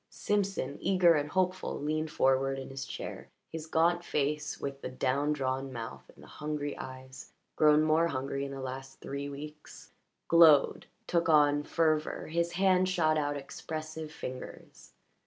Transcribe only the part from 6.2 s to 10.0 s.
the hungry eyes grown more hungry in the last three weeks